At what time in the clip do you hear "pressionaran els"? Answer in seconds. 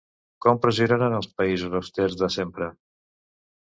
0.63-1.29